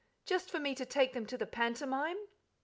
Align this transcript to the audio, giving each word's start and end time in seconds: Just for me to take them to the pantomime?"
Just 0.25 0.49
for 0.49 0.57
me 0.59 0.73
to 0.73 0.83
take 0.83 1.13
them 1.13 1.27
to 1.27 1.37
the 1.37 1.45
pantomime?" 1.45 2.17